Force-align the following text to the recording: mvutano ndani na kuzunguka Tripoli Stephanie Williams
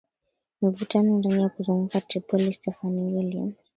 mvutano 0.61 1.17
ndani 1.17 1.41
na 1.41 1.49
kuzunguka 1.49 2.01
Tripoli 2.01 2.53
Stephanie 2.53 3.13
Williams 3.15 3.55